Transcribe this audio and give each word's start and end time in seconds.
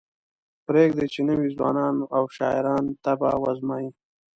پریږدئ 0.67 1.07
چې 1.13 1.21
نوي 1.29 1.49
ځوانان 1.57 1.95
او 2.15 2.23
شاعران 2.37 2.85
طبع 3.03 3.31
وازمایي. 3.43 3.89